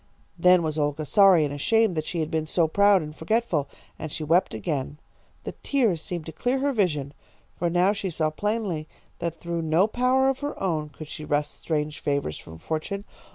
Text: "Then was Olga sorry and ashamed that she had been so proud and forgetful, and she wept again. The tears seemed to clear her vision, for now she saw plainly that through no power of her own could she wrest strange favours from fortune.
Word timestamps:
"Then 0.35 0.63
was 0.63 0.79
Olga 0.79 1.05
sorry 1.05 1.45
and 1.45 1.53
ashamed 1.53 1.95
that 1.95 2.07
she 2.07 2.21
had 2.21 2.31
been 2.31 2.47
so 2.47 2.67
proud 2.67 3.03
and 3.03 3.15
forgetful, 3.15 3.69
and 3.99 4.11
she 4.11 4.23
wept 4.23 4.55
again. 4.55 4.97
The 5.43 5.51
tears 5.61 6.01
seemed 6.01 6.25
to 6.25 6.31
clear 6.31 6.57
her 6.57 6.73
vision, 6.73 7.13
for 7.55 7.69
now 7.69 7.93
she 7.93 8.09
saw 8.09 8.31
plainly 8.31 8.87
that 9.19 9.39
through 9.39 9.61
no 9.61 9.85
power 9.85 10.27
of 10.27 10.39
her 10.39 10.59
own 10.59 10.89
could 10.89 11.07
she 11.07 11.23
wrest 11.23 11.53
strange 11.61 11.99
favours 11.99 12.39
from 12.39 12.57
fortune. 12.57 13.05